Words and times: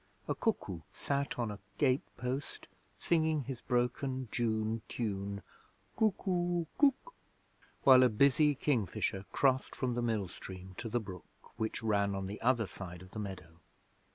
A 0.27 0.33
cuckoo 0.33 0.79
sat 0.91 1.37
on 1.37 1.51
a 1.51 1.59
gate 1.77 2.01
post 2.17 2.67
singing 2.97 3.43
his 3.43 3.61
broken 3.61 4.29
June 4.31 4.81
tune, 4.89 5.43
'cuckoo 5.95 6.65
cuk', 6.79 7.13
while 7.83 8.01
a 8.01 8.09
busy 8.09 8.55
kingfisher 8.55 9.25
crossed 9.31 9.75
from 9.75 9.93
the 9.93 10.01
mill 10.01 10.27
stream, 10.27 10.73
to 10.79 10.89
the 10.89 10.99
brook 10.99 11.51
which 11.57 11.83
ran 11.83 12.15
on 12.15 12.25
the 12.25 12.41
other 12.41 12.65
side 12.65 13.03
of 13.03 13.11
the 13.11 13.19
meadow. 13.19 13.59